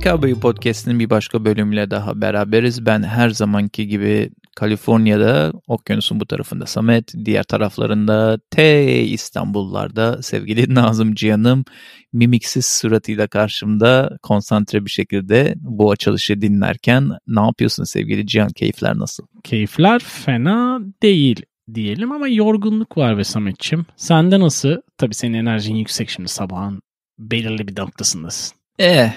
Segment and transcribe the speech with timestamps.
[0.00, 2.86] HKB Podcast'in bir başka bölümüyle daha beraberiz.
[2.86, 11.14] Ben her zamanki gibi Kaliforniya'da, okyanusun bu tarafında Samet, diğer taraflarında T İstanbullarda sevgili Nazım
[11.14, 11.64] Cihan'ım
[12.12, 18.50] mimiksiz suratıyla karşımda konsantre bir şekilde bu açılışı dinlerken ne yapıyorsun sevgili Cihan?
[18.50, 19.26] Keyifler nasıl?
[19.44, 21.42] Keyifler fena değil
[21.74, 23.86] diyelim ama yorgunluk var ve Sametçim.
[23.96, 24.76] Sende nasıl?
[24.98, 26.80] Tabii senin enerjin yüksek şimdi sabahın
[27.18, 28.59] belirli bir noktasındasın.
[28.80, 29.10] Eh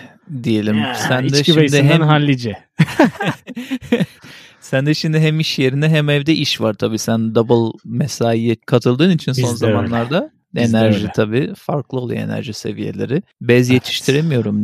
[0.44, 0.78] diyelim.
[0.78, 2.58] Ya, Sen de şimdi hem hallice.
[4.60, 6.98] sen de şimdi hem iş yerinde hem evde iş var tabii.
[7.00, 9.74] Sen double mesaiye katıldığın için son Biz öyle.
[9.74, 11.12] zamanlarda Biz de enerji öyle.
[11.16, 13.22] tabii farklı oluyor enerji seviyeleri.
[13.42, 13.74] Bez Evet.
[13.74, 14.56] yetiştiremiyorum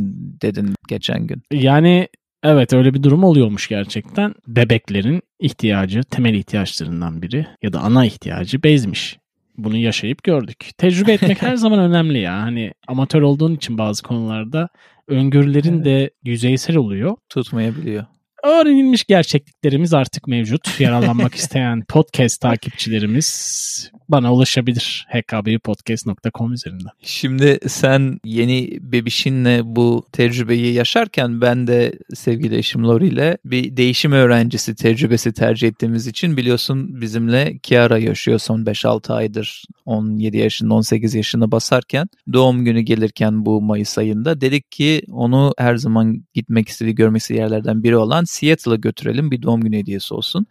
[0.41, 1.41] dedin geçen gün.
[1.51, 2.07] Yani
[2.43, 4.33] evet öyle bir durum oluyormuş gerçekten.
[4.47, 9.17] Bebeklerin ihtiyacı, temel ihtiyaçlarından biri ya da ana ihtiyacı bezmiş.
[9.63, 10.69] Bunu yaşayıp gördük.
[10.77, 12.41] Tecrübe etmek her zaman önemli ya.
[12.41, 14.69] Hani amatör olduğun için bazı konularda
[15.07, 17.15] öngörülerin de yüzeysel oluyor.
[17.29, 18.05] Tutmayabiliyor.
[18.43, 20.79] Öğrenilmiş gerçekliklerimiz artık mevcut.
[20.79, 25.07] Yararlanmak isteyen podcast takipçilerimiz bana ulaşabilir.
[25.09, 26.91] hkbpodcast.com üzerinden.
[27.01, 34.11] Şimdi sen yeni bebişinle bu tecrübeyi yaşarken ben de sevgili eşim Lori ile bir değişim
[34.11, 41.15] öğrencisi tecrübesi tercih ettiğimiz için biliyorsun bizimle Kiara yaşıyor son 5-6 aydır 17 yaşında 18
[41.15, 46.95] yaşına basarken doğum günü gelirken bu Mayıs ayında dedik ki onu her zaman gitmek istediği
[46.95, 50.45] görmek istediği yerlerden biri olan Seattle'a götürelim bir doğum günü hediyesi olsun.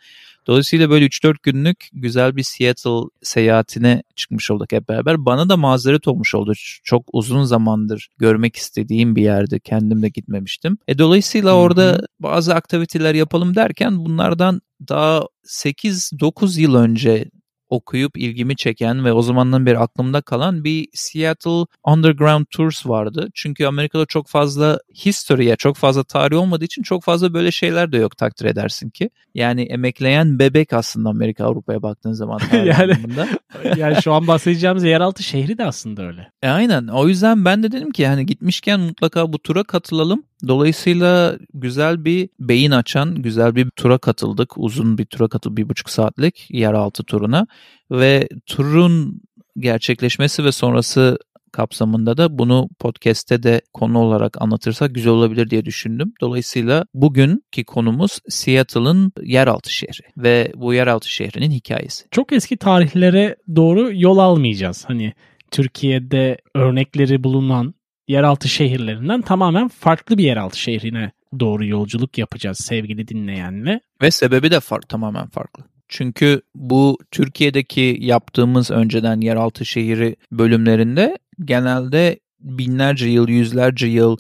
[0.47, 5.27] Dolayısıyla böyle 3-4 günlük güzel bir Seattle seyahatine çıkmış olduk hep beraber.
[5.27, 6.53] Bana da mazeret olmuş oldu.
[6.85, 9.61] Çok uzun zamandır görmek istediğim bir yerde.
[9.61, 10.79] Kendim de gitmemiştim.
[10.89, 11.59] E dolayısıyla Hı hı.
[11.59, 17.31] orada bazı aktiviteler yapalım derken bunlardan daha 8-9 yıl önce
[17.69, 23.29] okuyup ilgimi çeken ve o zamandan beri aklımda kalan bir Seattle Underground Tours vardı.
[23.35, 27.97] Çünkü Amerika'da çok fazla history'e, çok fazla tarih olmadığı için çok fazla böyle şeyler de
[27.97, 29.11] yok takdir edersin ki.
[29.35, 32.41] Yani emekleyen bebek aslında Amerika Avrupa'ya baktığın zaman.
[32.65, 32.99] Yani-.
[33.77, 36.31] Yani şu an bahsedeceğimiz yeraltı şehri de aslında öyle.
[36.43, 36.87] E, aynen.
[36.87, 40.23] O yüzden ben de dedim ki yani gitmişken mutlaka bu tura katılalım.
[40.47, 44.59] Dolayısıyla güzel bir beyin açan, güzel bir tura katıldık.
[44.59, 45.57] Uzun bir tura katıldık.
[45.59, 47.47] Bir buçuk saatlik yeraltı turuna.
[47.91, 49.21] Ve turun
[49.59, 51.19] gerçekleşmesi ve sonrası
[51.53, 56.13] kapsamında da bunu podcast'te de konu olarak anlatırsak güzel olabilir diye düşündüm.
[56.21, 62.05] Dolayısıyla bugünkü konumuz Seattle'ın yeraltı şehri ve bu yeraltı şehrinin hikayesi.
[62.11, 64.85] Çok eski tarihlere doğru yol almayacağız.
[64.89, 65.13] Hani
[65.51, 67.75] Türkiye'de örnekleri bulunan
[68.09, 73.81] yeraltı şehirlerinden tamamen farklı bir yeraltı şehrine doğru yolculuk yapacağız sevgili dinleyenle.
[74.03, 75.65] Ve sebebi de fark, tamamen farklı.
[75.89, 84.17] Çünkü bu Türkiye'deki yaptığımız önceden yeraltı şehri bölümlerinde genelde binlerce yıl, yüzlerce yıl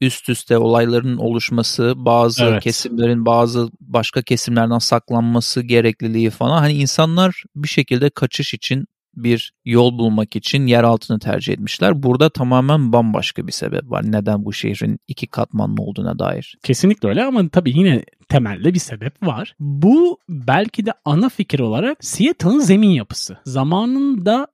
[0.00, 2.62] üst üste olayların oluşması, bazı Evet.
[2.62, 6.58] kesimlerin bazı başka kesimlerden saklanması gerekliliği falan.
[6.58, 8.86] Hani insanlar bir şekilde kaçış için
[9.16, 12.02] bir yol bulmak için yer altını tercih etmişler.
[12.02, 14.12] Burada tamamen bambaşka bir sebep var.
[14.12, 16.58] Neden bu şehrin iki katmanlı olduğuna dair.
[16.62, 19.54] Kesinlikle öyle ama tabii yine temelde bir sebep var.
[19.60, 23.38] Bu belki de ana fikir olarak Seattle'ın zemin yapısı.
[23.44, 24.46] Zamanında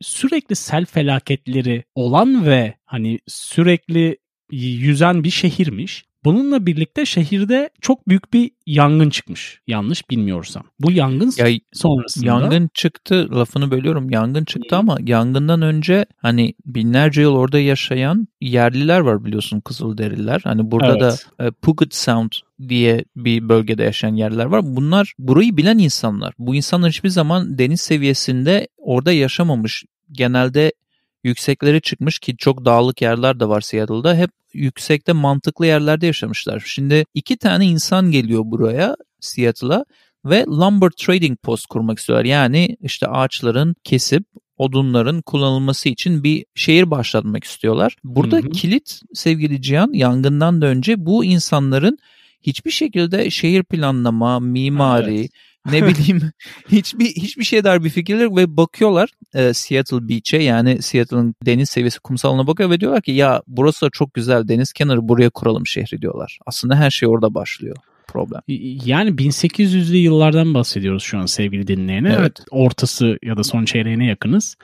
[0.00, 4.18] sürekli sel felaketleri olan ve hani sürekli
[4.50, 6.05] yüzen bir şehirmiş.
[6.26, 9.60] Bununla birlikte şehirde çok büyük bir yangın çıkmış.
[9.66, 10.62] Yanlış bilmiyorsam.
[10.80, 17.20] Bu yangın Ya sonrasında Yangın çıktı lafını bölüyorum yangın çıktı ama yangından önce hani binlerce
[17.20, 20.40] yıl orada yaşayan yerliler var biliyorsun Kızılderililer.
[20.44, 21.26] Hani burada Evet.
[21.38, 22.30] da e, Puget Sound
[22.68, 24.60] diye bir bölgede yaşayan yerler var.
[24.64, 26.34] Bunlar burayı bilen insanlar.
[26.38, 29.84] Bu insanlar hiçbir zaman deniz seviyesinde orada yaşamamış.
[30.12, 30.72] Genelde
[31.26, 34.14] yükseklere çıkmış ki çok dağlık yerler de var Seattle'da.
[34.14, 36.62] Hep yüksekte mantıklı yerlerde yaşamışlar.
[36.66, 39.84] Şimdi iki tane insan geliyor buraya Seattle'a
[40.24, 42.24] ve lumber trading post kurmak istiyorlar.
[42.24, 44.24] Yani işte ağaçların kesip
[44.58, 47.96] odunların kullanılması için bir şehir başlatmak istiyorlar.
[48.04, 48.50] Burada Hı hı.
[48.50, 51.98] kilit sevgili Cihan yangından da önce bu insanların
[52.42, 55.30] hiçbir şekilde şehir planlama, mimari, Evet.
[55.72, 56.20] Ne bileyim
[56.68, 61.70] hiçbir hiçbir şey der bir fikirler yok ve bakıyorlar e, Seattle Beach'e yani Seattle'ın deniz
[61.70, 65.66] seviyesi kumsalına bakıyor ve diyorlar ki ya burası da çok güzel deniz kenarı buraya kuralım
[65.66, 66.38] şehri diyorlar.
[66.46, 67.76] Aslında her şey orada başlıyor
[68.08, 68.40] problem.
[68.84, 72.08] Yani 1800'lü yıllardan bahsediyoruz şu an sevgili dinleyene.
[72.08, 72.18] Evet.
[72.20, 72.40] Evet.
[72.50, 74.56] Ortası ya da son çeyreğine yakınız.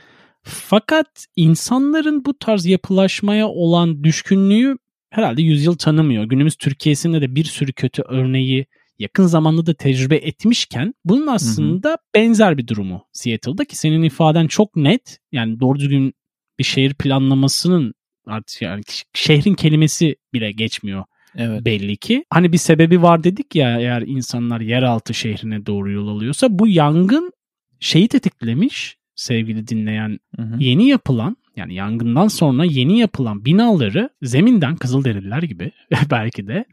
[0.43, 4.79] Fakat insanların bu tarz yapılaşmaya olan düşkünlüğü
[5.11, 6.25] herhalde yüzyıl tanımıyor.
[6.25, 8.67] Günümüz Türkiye'sinde de bir sürü kötü örneği
[9.03, 14.77] yakın zamanda da tecrübe etmişken bunun aslında benzer bir durumu Seattle'da ki senin ifaden çok
[14.77, 15.19] net.
[15.33, 16.15] Yani doğru düzgün
[16.59, 17.95] bir şehir planlamasının
[18.27, 18.83] artık yani
[19.15, 21.05] şehrin kelimesi bile geçmiyor
[21.37, 21.65] Evet.
[21.65, 22.25] belli ki.
[22.31, 27.33] Hani bir sebebi var dedik ya eğer insanlar yeraltı şehrine doğru yol alıyorsa bu yangın
[27.81, 30.57] şeyi tetiklemiş sevgili dinleyen Hı hı.
[30.59, 35.73] yeni yapılan yani yangından sonra yeni yapılan binaları zeminden Kızılderililer gibi
[36.11, 36.65] belki de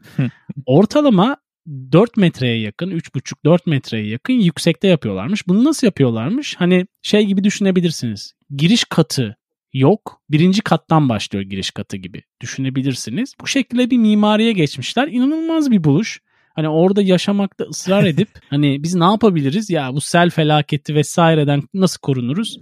[0.66, 1.36] ortalama
[1.92, 5.48] 4 metreye yakın 3,5-4 metreye yakın yüksekte yapıyorlarmış.
[5.48, 6.56] Bunu nasıl yapıyorlarmış?
[6.58, 8.32] Hani şey gibi düşünebilirsiniz.
[8.56, 9.36] Giriş katı
[9.72, 10.20] yok.
[10.30, 13.34] Birinci kattan başlıyor giriş katı gibi düşünebilirsiniz.
[13.40, 15.08] Bu şekilde bir mimariye geçmişler.
[15.08, 16.20] İnanılmaz bir buluş.
[16.54, 19.70] Hani orada yaşamakta ısrar edip hani biz ne yapabiliriz?
[19.70, 22.58] Ya bu sel felaketi vesaireden nasıl korunuruz?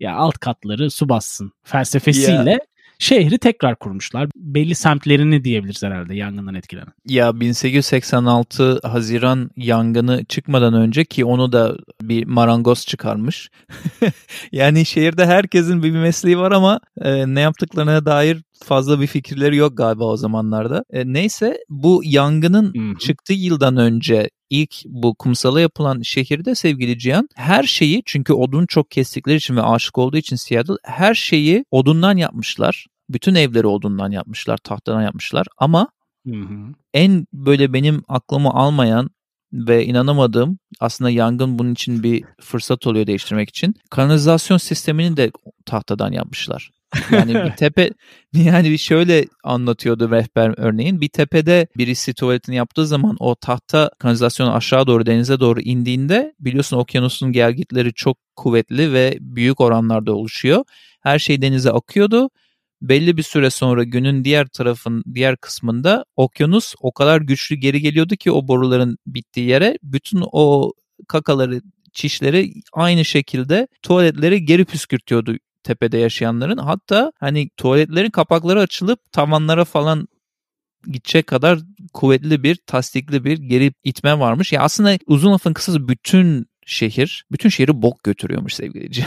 [0.00, 2.60] Ya alt katları su bassın felsefesiyle
[2.98, 4.28] şehri tekrar kurmuşlar.
[4.36, 6.92] Belli semtlerini diyebiliriz herhalde yangından etkilenen.
[7.08, 13.50] Ya 1886 Haziran yangını çıkmadan önce ki onu da bir marangoz çıkarmış.
[14.52, 19.76] yani şehirde herkesin bir mesleği var ama e, ne yaptıklarına dair fazla bir fikirleri yok
[19.76, 20.84] galiba o zamanlarda.
[20.90, 22.98] E, neyse bu yangının Hı hı.
[22.98, 28.90] çıktığı yıldan önce ilk bu kumsala yapılan şehirde sevgili Cihan her şeyi çünkü odun çok
[28.90, 32.86] kestikleri için ve aşık olduğu için Seattle her şeyi odundan yapmışlar.
[33.08, 35.88] Bütün evleri odundan yapmışlar, tahtadan yapmışlar ama
[36.26, 36.74] Hı hı.
[36.94, 39.10] en böyle benim aklımı almayan
[39.52, 43.74] ve inanamadığım aslında yangın bunun için bir fırsat oluyor değiştirmek için.
[43.90, 45.30] Kanalizasyon sistemini de
[45.66, 46.70] tahtadan yapmışlar.
[47.10, 47.90] Yani bir tepe
[48.32, 51.00] yani bir şöyle anlatıyordu rehber örneğin.
[51.00, 56.76] Bir tepede birisi tuvaletini yaptığı zaman o tahta kanalizasyon aşağı doğru denize doğru indiğinde biliyorsun
[56.76, 60.64] okyanusun gelgitleri çok kuvvetli ve büyük oranlarda oluşuyor.
[61.00, 62.30] Her şey denize akıyordu
[62.82, 68.16] belli bir süre sonra günün diğer tarafın diğer kısmında okyanus o kadar güçlü geri geliyordu
[68.16, 70.72] ki o boruların bittiği yere bütün o
[71.08, 71.60] kakaları
[71.92, 76.58] çişleri aynı şekilde tuvaletleri geri püskürtüyordu tepede yaşayanların.
[76.58, 80.08] Hatta hani tuvaletlerin kapakları açılıp tavanlara falan
[80.86, 81.58] gidecek kadar
[81.92, 84.52] kuvvetli bir tasdikli bir geri itme varmış.
[84.52, 88.88] Ya aslında uzun lafın kısası bütün şehir, bütün şehri bok götürüyormuş sevgili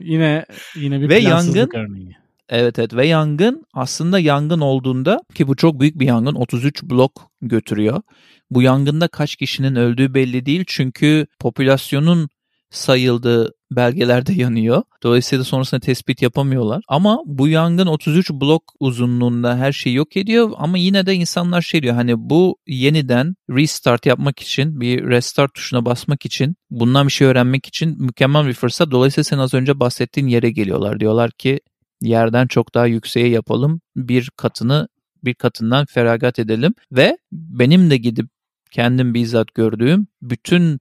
[0.00, 0.44] Yine
[0.76, 2.16] yine bir Ve yangın- örneği.
[2.48, 7.30] Evet evet ve yangın aslında yangın olduğunda ki bu çok büyük bir yangın 33 blok
[7.42, 8.02] götürüyor.
[8.50, 12.28] Bu yangında kaç kişinin öldüğü belli değil çünkü popülasyonun
[12.70, 14.82] sayıldığı belgelerde yanıyor.
[15.02, 16.82] Dolayısıyla sonrasında tespit yapamıyorlar.
[16.88, 21.82] Ama bu yangın 33 blok uzunluğunda her şeyi yok ediyor ama yine de insanlar şey
[21.82, 27.26] diyor hani bu yeniden restart yapmak için bir restart tuşuna basmak için bundan bir şey
[27.26, 28.90] öğrenmek için mükemmel bir fırsat.
[28.90, 31.00] Dolayısıyla sen az önce bahsettiğin yere geliyorlar.
[31.00, 31.60] Diyorlar ki
[32.00, 33.80] yerden çok daha yükseğe yapalım.
[33.96, 34.88] Bir katını
[35.24, 38.26] bir katından feragat edelim ve benim de gidip
[38.70, 40.80] kendim bizzat gördüğüm bütün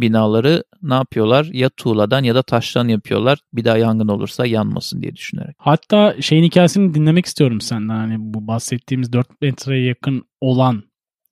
[0.00, 1.44] binaları ne yapıyorlar?
[1.52, 3.38] Ya tuğladan ya da taştan yapıyorlar.
[3.52, 5.56] Bir daha yangın olursa yanmasın diye düşünerek.
[5.58, 7.94] Hatta şeyin hikayesini dinlemek istiyorum senden.
[7.94, 10.82] Hani bu bahsettiğimiz 4 metreye yakın olan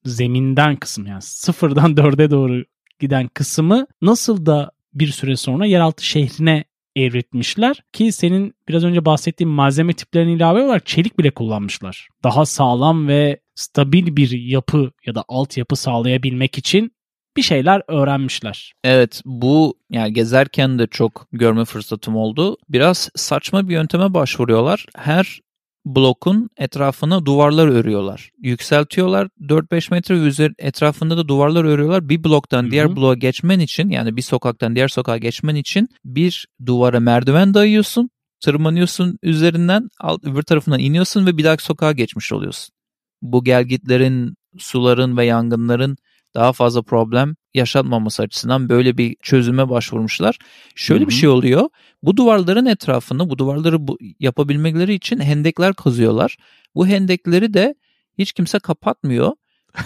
[0.04, 2.64] zeminden kısım yani sıfırdan 4'e doğru
[2.98, 6.64] giden kısmı nasıl da bir süre sonra yeraltı şehrine
[6.96, 12.08] evritmişler ki senin biraz önce bahsettiğin malzeme tiplerine ilave olarak çelik bile kullanmışlar.
[12.24, 16.92] Daha sağlam ve stabil bir yapı ya da altyapı sağlayabilmek için
[17.38, 18.72] bir şeyler öğrenmişler.
[18.84, 22.56] Evet bu yani gezerken de çok görme fırsatım oldu.
[22.68, 24.86] Biraz saçma bir yönteme başvuruyorlar.
[24.96, 25.40] Her
[25.86, 28.30] blokun etrafına duvarlar örüyorlar.
[28.38, 32.08] Yükseltiyorlar 4-5 metre üzeri etrafında da duvarlar örüyorlar.
[32.08, 32.70] Bir bloktan Hı hı.
[32.70, 38.10] diğer bloğa geçmen için yani bir sokaktan diğer sokağa geçmen için bir duvara merdiven dayıyorsun.
[38.40, 42.74] Tırmanıyorsun üzerinden alt, öbür tarafından iniyorsun ve bir dahaki sokağa geçmiş oluyorsun.
[43.22, 45.96] Bu gelgitlerin, suların ve yangınların
[46.38, 50.38] daha fazla problem yaşatmaması açısından böyle bir çözüme başvurmuşlar.
[50.74, 51.08] Şöyle Hı hı.
[51.08, 51.68] bir şey oluyor.
[52.02, 56.36] Bu duvarların etrafını, bu duvarları bu, yapabilmeleri için hendekler kazıyorlar.
[56.74, 57.74] Bu hendekleri de
[58.18, 59.32] hiç kimse kapatmıyor.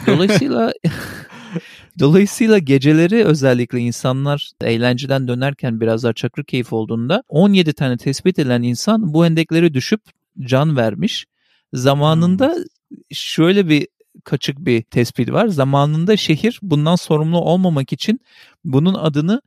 [0.06, 0.72] Dolayısıyla
[1.98, 8.62] Dolayısıyla geceleri özellikle insanlar eğlenceden dönerken biraz daha çakır keyif olduğunda 17 tane tespit edilen
[8.62, 10.00] insan bu hendekleri düşüp
[10.40, 11.26] can vermiş.
[11.72, 12.56] Zamanında
[13.10, 13.88] şöyle bir
[14.24, 15.48] kaçık bir tespit var.
[15.48, 18.20] Zamanında şehir bundan sorumlu olmamak için
[18.64, 19.42] bunun adını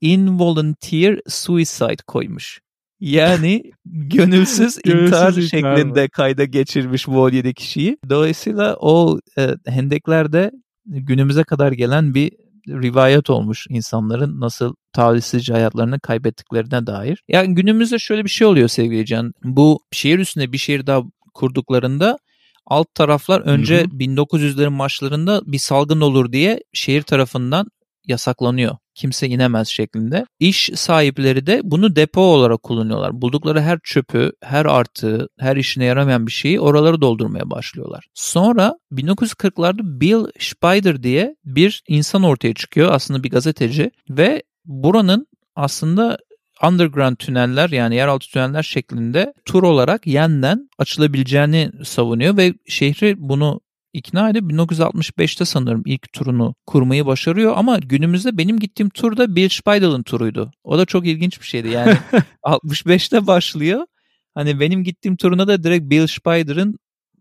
[0.00, 2.60] involunteer suicide koymuş.
[3.00, 7.98] Yani gönülsüz intihar şeklinde kayda geçirmiş bu 17 kişiyi.
[8.08, 10.50] Dolayısıyla o e, hendeklerde
[10.86, 12.32] günümüze kadar gelen bir
[12.68, 17.22] rivayet olmuş insanların nasıl talihsizce hayatlarını kaybettiklerine dair.
[17.28, 19.32] Yani günümüzde şöyle bir şey oluyor sevgili Can.
[19.44, 21.02] Bu şehir üstünde bir şehir daha
[21.34, 22.18] kurduklarında
[22.68, 23.86] alt taraflar önce Hı hı.
[23.86, 27.66] 1900'lerin başlarında bir salgın olur diye şehir tarafından
[28.06, 28.76] yasaklanıyor.
[28.94, 30.26] kimse inemez şeklinde.
[30.40, 33.22] İş sahipleri de bunu depo olarak kullanıyorlar.
[33.22, 38.06] Buldukları her çöpü, her artığı, her işine yaramayan bir şeyi oraları doldurmaya başlıyorlar.
[38.14, 42.92] Sonra 1940'larda Bill Spider diye bir insan ortaya çıkıyor.
[42.92, 46.18] Aslında bir gazeteci ve buranın aslında
[46.62, 53.60] underground tüneller yani yeraltı tüneller şeklinde tur olarak yeniden açılabileceğini savunuyor ve şehri bunu
[53.92, 59.48] ikna edip 1965'te sanırım ilk turunu kurmayı başarıyor ama günümüzde benim gittiğim tur da Bill
[59.48, 60.50] Speidel'ın turuydu.
[60.64, 61.96] O da çok ilginç bir şeydi yani
[62.44, 63.86] 65'te başlıyor.
[64.34, 66.78] Hani benim gittiğim turuna da direkt Bill Speider'ın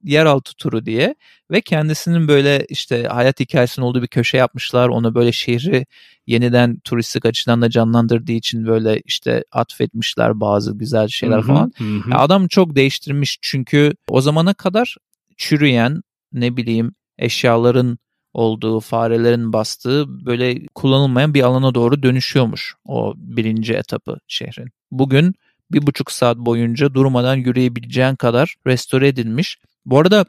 [0.07, 1.15] yeraltı turu diye
[1.51, 4.89] ve kendisinin böyle işte hayat hikayesinin olduğu bir köşe yapmışlar.
[4.89, 5.85] Onu böyle şehri
[6.27, 11.71] yeniden turistik açıdan da canlandırdığı için böyle işte atfetmişler bazı güzel şeyler falan.
[11.77, 12.15] Hı hı.
[12.15, 14.95] Adam çok değiştirmiş çünkü o zamana kadar
[15.37, 16.01] çürüyen
[16.33, 17.97] ne bileyim eşyaların
[18.33, 24.69] olduğu, farelerin bastığı böyle kullanılmayan bir alana doğru dönüşüyormuş o birinci etapı şehrin.
[24.91, 25.35] Bugün
[25.71, 29.57] bir buçuk saat boyunca durmadan yürüyebileceğin kadar restore edilmiş.
[29.87, 30.25] Bu arada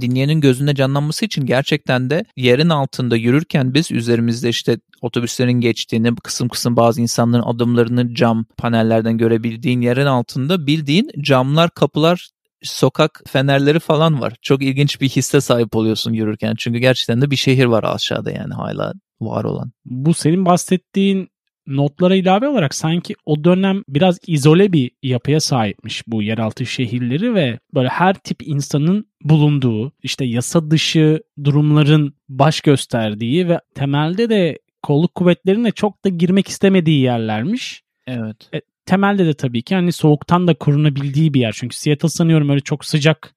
[0.00, 6.48] dinleyenin gözünde canlanması için gerçekten de yerin altında yürürken biz üzerimizde işte otobüslerin geçtiğini, kısım
[6.48, 12.28] kısım bazı insanların adımlarını cam panellerden görebildiğin yerin altında bildiğin camlar, kapılar
[12.62, 14.34] sokak fenerleri falan var.
[14.42, 16.54] Çok ilginç bir hisse sahip oluyorsun yürürken.
[16.58, 19.72] Çünkü gerçekten de bir şehir var aşağıda yani hala var olan.
[19.84, 21.28] Bu senin bahsettiğin
[21.76, 27.58] notlara ilave olarak sanki o dönem biraz izole bir yapıya sahipmiş bu yeraltı şehirleri ve
[27.74, 35.14] böyle her tip insanın bulunduğu işte yasa dışı durumların baş gösterdiği ve temelde de kolluk
[35.14, 37.82] kuvvetlerinin de çok da girmek istemediği yerlermiş.
[38.06, 38.36] Evet.
[38.54, 41.52] E, temelde de tabii ki hani soğuktan da korunabildiği bir yer.
[41.52, 43.34] Çünkü Seattle sanıyorum öyle çok sıcak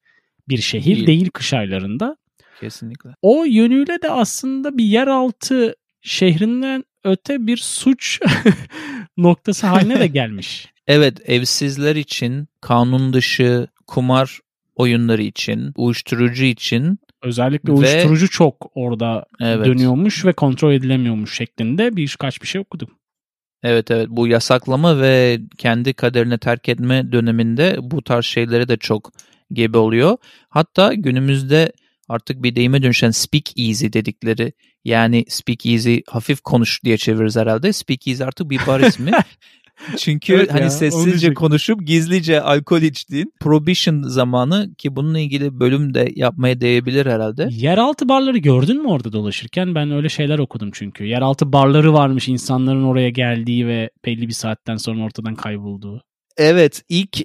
[0.48, 2.16] bir şehir değil, değil kış aylarında.
[2.60, 3.10] Kesinlikle.
[3.22, 8.20] O yönüyle de aslında bir yeraltı şehrinden öte bir suç
[9.16, 10.68] noktası haline de gelmiş.
[10.86, 14.40] evet evsizler için, kanun dışı kumar
[14.74, 19.66] oyunları için, uyuşturucu için Özellikle uyuşturucu ve, çok orada evet.
[19.66, 22.88] dönüyormuş ve kontrol edilemiyormuş şeklinde birkaç bir şey okudum.
[23.62, 29.12] Evet evet bu yasaklama ve kendi kaderine terk etme döneminde bu tarz şeyleri de çok
[29.52, 30.16] gebe oluyor.
[30.48, 31.72] Hatta günümüzde
[32.14, 34.52] artık bir deyime dönüşen speak easy dedikleri
[34.84, 37.72] yani speak easy hafif konuş diye çeviririz herhalde.
[37.72, 39.10] Speak easy artık bir bar ismi.
[39.96, 45.94] Çünkü evet hani ya, sessizce konuşup gizlice alkol içtiğin prohibition zamanı ki bununla ilgili bölüm
[45.94, 47.48] de yapmaya değebilir herhalde.
[47.50, 49.74] Yeraltı barları gördün mü orada dolaşırken?
[49.74, 51.04] Ben öyle şeyler okudum çünkü.
[51.04, 56.02] Yeraltı barları varmış insanların oraya geldiği ve belli bir saatten sonra ortadan kaybolduğu.
[56.36, 57.18] Evet ilk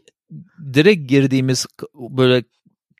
[0.74, 1.66] direkt girdiğimiz
[1.96, 2.44] böyle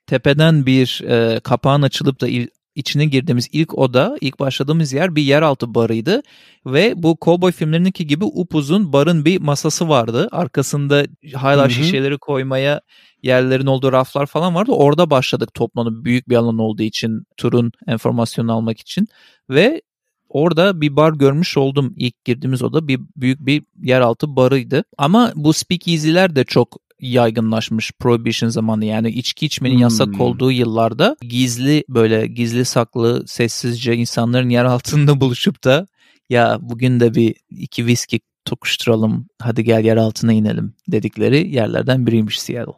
[0.10, 2.28] tepeden bir e, kapağın açılıp da
[2.76, 6.22] içine girdiğimiz ilk oda, ilk başladığımız yer bir yeraltı barıydı
[6.66, 10.28] ve bu kovboy filmlerindeki gibi upuzun barın bir masası vardı.
[10.32, 11.72] Arkasında hala Hı-hı.
[11.72, 12.82] şişeleri koymaya
[13.24, 14.72] yerlerin olduğu raflar falan vardı.
[14.72, 19.08] Orada başladık toplanıp büyük bir alan olduğu için turun enformasyonu almak için
[19.50, 19.82] ve
[20.30, 24.84] orada bir bar görmüş oldum ilk girdiğimiz oda bir büyük bir yeraltı barıydı.
[24.98, 29.82] Ama bu speakeasy'ler de çok yaygınlaşmış prohibition zamanı yani içki içmenin hmm.
[29.82, 35.88] yasak olduğu yıllarda gizli böyle gizli saklı sessizce insanların yer altında buluşup da
[36.30, 42.40] ya bugün de bir iki viski tokuşturalım hadi gel yer altına inelim dedikleri yerlerden biriymiş
[42.40, 42.74] Seattle.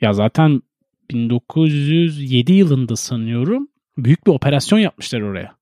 [0.00, 0.62] Ya zaten
[1.10, 5.56] 1907 yılında sanıyorum büyük bir operasyon yapmışlar oraya.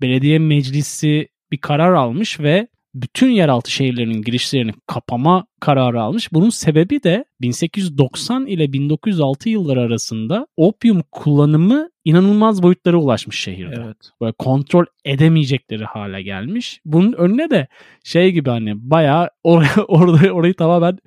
[0.00, 6.32] Belediye meclisi bir karar almış ve bütün yeraltı şehirlerinin girişlerini kapama kararı almış.
[6.32, 13.82] Bunun sebebi de 1890 ile 1906 yılları arasında opium kullanımı inanılmaz boyutlara ulaşmış şehirde.
[13.84, 13.96] Evet.
[14.20, 16.80] Böyle kontrol edemeyecekleri hale gelmiş.
[16.84, 17.68] Bunun önüne de
[18.04, 20.98] şey gibi hani bayağı oraya, orada orayı tamamen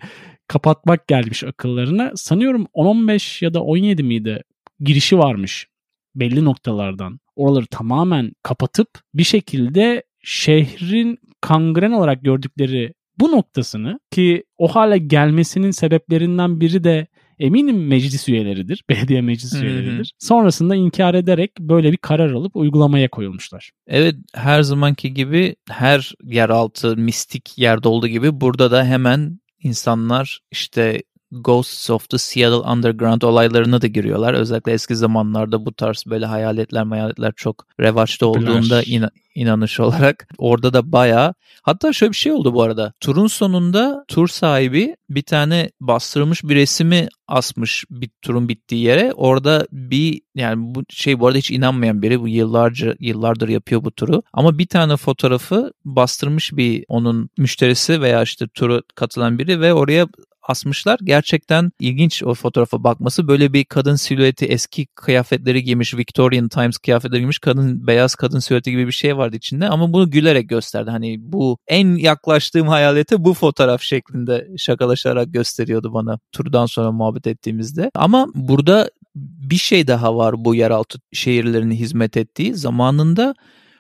[0.48, 2.12] kapatmak gelmiş akıllarına.
[2.16, 4.42] Sanıyorum 10-15 ya da 17 miydi
[4.80, 5.68] girişi varmış
[6.16, 7.20] belli noktalardan.
[7.36, 15.72] Oraları tamamen kapatıp bir şekilde şehrin kangren olarak gördükleri bu noktasını ki o hale gelmesinin
[15.72, 17.08] sebeplerinden biri de
[17.40, 19.64] eminim meclis üyeleridir, belediye meclis Hı-hı.
[19.64, 20.14] üyeleridir.
[20.20, 23.72] Sonrasında inkar ederek böyle bir karar alıp uygulamaya koyulmuşlar.
[23.88, 31.02] Evet her zamanki gibi her yeraltı mistik yerde olduğu gibi burada da hemen insanlar işte
[31.42, 34.34] Ghosts of the Seattle Underground olaylarına da giriyorlar.
[34.34, 40.28] Özellikle eski zamanlarda bu tarz böyle hayaletler hayaletler çok revaçta olduğunda in- inanış olarak.
[40.38, 42.94] Orada da bayağı hatta şöyle bir şey oldu bu arada.
[43.00, 49.14] Turun sonunda tur sahibi bir tane bastırılmış bir resmi asmış bir turun bittiği yere.
[49.14, 53.92] Orada bir yani bu şey bu arada hiç inanmayan biri bu yıllarca yıllardır yapıyor bu
[53.92, 54.24] turu.
[54.34, 60.08] Ama bir tane fotoğrafı bastırmış bir onun müşterisi veya işte turu katılan biri ve oraya
[60.48, 61.00] asmışlar.
[61.04, 63.28] Gerçekten ilginç o fotoğrafa bakması.
[63.28, 68.72] Böyle bir kadın silüeti eski kıyafetleri giymiş, Victorian Times kıyafetleri giymiş kadın beyaz kadın silüeti
[68.72, 70.92] gibi bir şey vardı içinde ama bunu gülerek gösterdi.
[70.92, 77.92] Hani bu en yaklaştığım hayalete bu fotoğraf şeklinde şakalaşarak gösteriyordu bana turdan sonra muhabbet ettiğimizde.
[77.96, 82.56] Ama burada bir şey daha var bu yeraltı şehirlerine hizmet ettiği.
[82.56, 83.36] Zamanında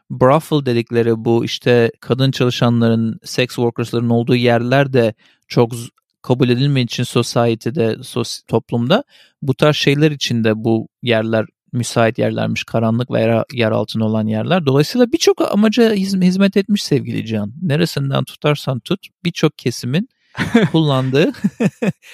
[0.10, 5.14] brothel dedikleri bu işte kadın çalışanların, sex workers'ların olduğu yerler de
[5.48, 5.72] çok
[6.26, 9.04] kabul edilmediği için society'de, sos toplumda
[9.42, 14.66] bu tarz şeyler için de bu yerler müsait yerlermiş, karanlık veya yer altında olan yerler.
[14.66, 17.54] Dolayısıyla birçok amaca hizmet etmiş sevgili Can.
[17.62, 20.10] Neresinden tutarsan tut birçok kesimin
[20.72, 21.32] kullandığı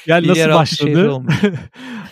[0.05, 1.09] yani nasıl başladı?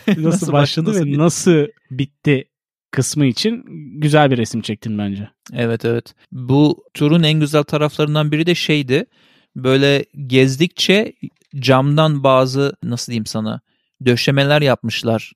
[0.08, 2.44] nasıl, nasıl başladı ve nasıl bitti
[2.90, 3.64] kısmı için
[4.00, 5.28] güzel bir resim çektin bence.
[5.52, 6.14] Evet evet.
[6.32, 9.04] Bu turun en güzel taraflarından biri de şeydi.
[9.56, 11.12] Böyle gezdikçe
[11.56, 13.60] camdan bazı nasıl diyeyim sana
[14.06, 15.32] döşemeler yapmışlar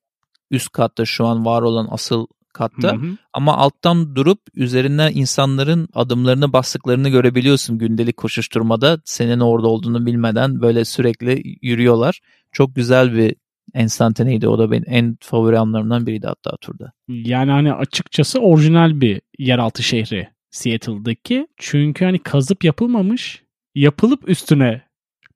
[0.51, 2.93] üst katta şu an var olan asıl katta.
[2.93, 3.17] Hı hı.
[3.33, 8.99] Ama alttan durup üzerinden insanların adımlarını bastıklarını görebiliyorsun gündelik koşuşturmada.
[9.05, 12.21] Senin orada olduğunu bilmeden böyle sürekli yürüyorlar.
[12.53, 13.35] Çok güzel bir
[13.75, 14.49] enstantaneydi.
[14.49, 16.93] O da benim en favori anlarımdan biriydi hatta turda.
[17.09, 21.47] Yani hani açıkçası orijinal bir yeraltı şehri Seattle'daki.
[21.57, 23.43] Çünkü hani kazıp yapılmamış,
[23.75, 24.83] yapılıp üstüne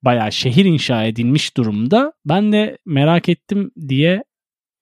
[0.01, 2.13] bayağı şehir inşa edilmiş durumda.
[2.25, 4.23] Ben de merak ettim diye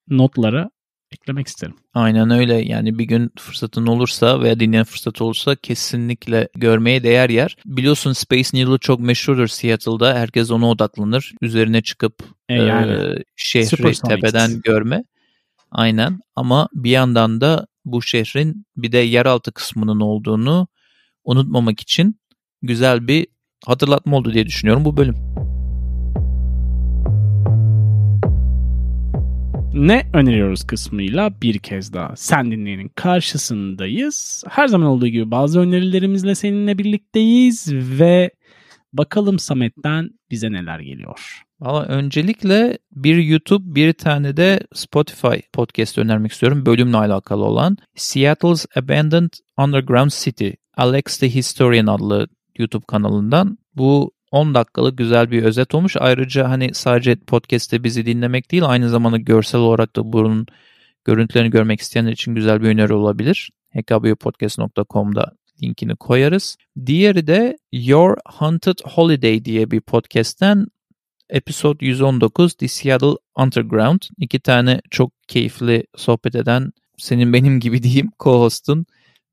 [0.09, 0.69] notlara
[1.11, 1.75] eklemek isterim.
[1.93, 7.57] Aynen öyle yani bir gün fırsatın olursa veya dinleyen fırsatı olursa kesinlikle görmeye değer yer.
[7.65, 10.15] Biliyorsun Space Needle çok meşhurdur Seattle'da.
[10.15, 11.33] Herkes ona odaklanır.
[11.41, 15.03] Üzerine çıkıp e yani, e, şehri tepeden görme.
[15.71, 20.67] Aynen ama bir yandan da bu şehrin bir de yeraltı kısmının olduğunu
[21.23, 22.19] unutmamak için
[22.61, 23.27] güzel bir
[23.65, 25.15] hatırlatma oldu diye düşünüyorum bu bölüm.
[29.73, 34.43] Ne öneriyoruz kısmıyla bir kez daha sen dinleyenin karşısındayız.
[34.49, 38.31] Her zaman olduğu gibi bazı önerilerimizle seninle birlikteyiz ve
[38.93, 41.43] bakalım Samet'ten bize neler geliyor.
[41.59, 47.77] Valla öncelikle bir YouTube bir tane de Spotify podcast önermek istiyorum bölümle alakalı olan.
[47.95, 52.27] Seattle's Abandoned Underground City Alex the Historian adlı
[52.59, 53.57] YouTube kanalından.
[53.75, 55.95] Bu 10 dakikalık güzel bir özet olmuş.
[55.99, 60.47] Ayrıca hani sadece podcast'te bizi dinlemek değil aynı zamanda görsel olarak da bunun
[61.05, 63.49] görüntülerini görmek isteyenler için güzel bir öneri olabilir.
[63.75, 65.31] hkbpodcast.com'da
[65.63, 66.57] linkini koyarız.
[66.85, 70.67] Diğeri de Your Haunted Holiday diye bir podcast'ten
[71.29, 74.01] Episode 119 The Seattle Underground.
[74.17, 78.85] İki tane çok keyifli sohbet eden senin benim gibi diyeyim co-host'un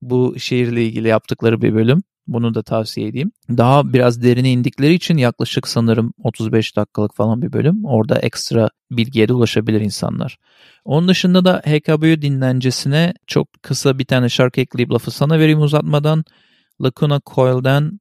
[0.03, 2.03] bu şehirle ilgili yaptıkları bir bölüm.
[2.27, 3.33] Bunu da tavsiye edeyim.
[3.49, 7.85] Daha biraz derine indikleri için yaklaşık sanırım 35 dakikalık falan bir bölüm.
[7.85, 10.37] Orada ekstra bilgiye de ulaşabilir insanlar.
[10.85, 16.25] Onun dışında da HKBU dinlencesine çok kısa bir tane şarkı ekleyip lafı sana vereyim uzatmadan.
[16.83, 18.01] Lacuna Coil'den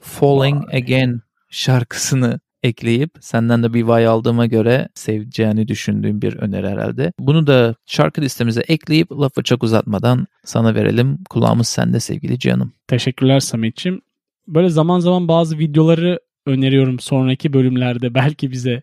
[0.00, 0.74] Falling.
[0.74, 7.12] Again şarkısını ekleyip senden de bir vay aldığıma göre seveceğini düşündüğüm bir öneri herhalde.
[7.18, 11.18] Bunu da şarkı listemize ekleyip lafı çok uzatmadan sana verelim.
[11.30, 12.72] Kulağımız sende sevgili canım.
[12.88, 14.00] Teşekkürler Samet'ciğim.
[14.46, 18.82] Böyle zaman zaman bazı videoları öneriyorum sonraki bölümlerde belki bize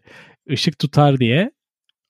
[0.51, 1.51] ışık tutar diye.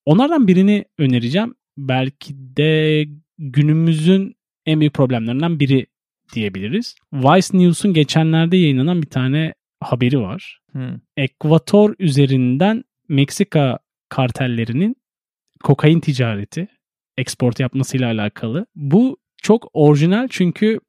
[0.06, 1.56] Onlardan birini önereceğim.
[1.78, 3.06] Belki de
[3.38, 5.86] günümüzün en büyük problemlerinden biri
[6.34, 6.96] diyebiliriz.
[7.14, 10.60] Vice News'un geçenlerde yayınlanan bir tane haberi var.
[10.72, 11.00] Hmm.
[11.18, 14.96] Ekvator üzerinden Meksika kartellerinin
[15.64, 16.68] kokain ticareti,
[17.18, 18.66] export yapmasıyla alakalı.
[18.76, 20.80] Bu çok orijinal çünkü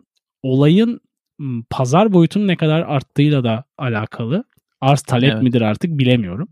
[0.42, 1.01] olayın
[1.70, 4.44] pazar boyutunun ne kadar arttığıyla da alakalı.
[4.81, 5.42] Arz talep evet.
[5.42, 6.49] midir artık bilemiyorum.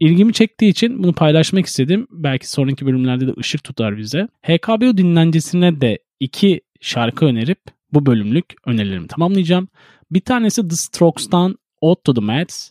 [0.00, 2.06] İlgimi çektiği için bunu paylaşmak istedim.
[2.10, 4.28] Belki sonraki bölümlerde de ışık tutar bize.
[4.42, 7.58] HKBO dinlencesine de iki şarkı önerip
[7.92, 9.68] bu bölümlük önerilerimi tamamlayacağım.
[10.14, 12.70] Bir tanesi The Strokes'tan Ode to the Mats.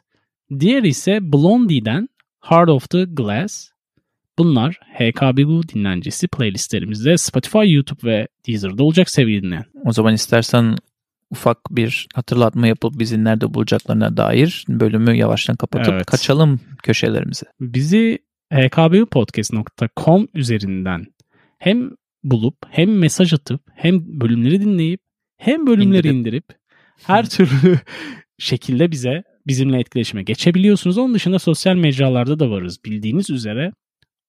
[0.59, 2.09] Diğeri ise Blondie'den
[2.41, 3.69] Heart of the Glass.
[4.37, 9.65] Bunlar HKBU dinlencesi playlistlerimizde Spotify, YouTube ve Deezer'da olacak sevgili dinleyen.
[9.85, 10.75] O zaman istersen
[11.31, 16.05] ufak bir hatırlatma yapıp bizi nerede bulacaklarına dair bölümü yavaştan kapatıp Evet.
[16.05, 17.45] kaçalım köşelerimize.
[17.59, 18.19] Bizi
[18.53, 21.05] hkbpodcast.com üzerinden
[21.59, 21.91] hem
[22.23, 25.01] bulup hem mesaj atıp hem bölümleri dinleyip
[25.37, 26.15] hem bölümleri İndirip.
[26.15, 26.45] indirip
[27.03, 27.79] her türlü
[28.39, 30.97] şekilde bize bizimle etkileşime geçebiliyorsunuz.
[30.97, 33.71] Onun dışında sosyal mecralarda da varız bildiğiniz üzere.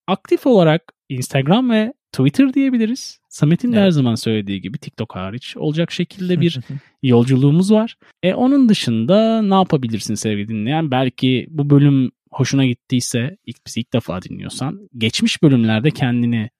[0.07, 3.19] Aktif olarak Instagram ve Twitter diyebiliriz.
[3.29, 3.87] Samet'in de Evet.
[3.87, 6.61] her zaman söylediği gibi TikTok hariç olacak şekilde bir
[7.03, 7.97] yolculuğumuz var.
[8.23, 10.91] E onun dışında ne yapabilirsin sevgili dinleyen?
[10.91, 16.51] Belki bu bölüm hoşuna gittiyse ilk bizi ilk defa dinliyorsan geçmiş bölümlerde kendini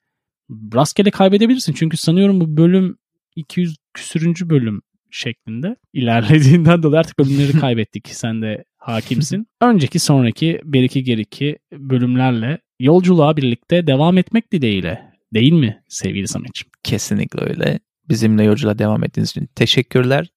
[0.51, 1.73] rastgele kaybedebilirsin.
[1.73, 2.97] Çünkü sanıyorum bu bölüm
[3.37, 4.83] 200 küsürüncü bölüm
[5.15, 8.09] şeklinde ilerlediğinden dolayı artık bölümleri kaybettik.
[8.09, 9.47] Sen de hakimsin.
[9.63, 15.15] Önceki sonraki bir iki geriki bölümlerle yolculuğa birlikte devam etmek dileğiyle.
[15.35, 16.73] Değil mi sevgili Samet'ciğim?
[16.83, 17.79] Kesinlikle öyle.
[18.09, 20.29] Bizimle yolculuğa devam ettiğiniz için teşekkürler.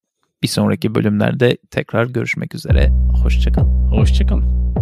[0.43, 2.89] Bir sonraki bölümlerde tekrar görüşmek üzere.
[3.23, 3.91] Hoşçakalın.
[3.91, 4.76] Hoşçakalın.